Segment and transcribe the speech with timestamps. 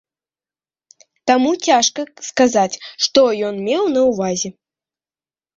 [1.31, 4.49] Таму цяжка сказаць, што ён меў на ўвазе.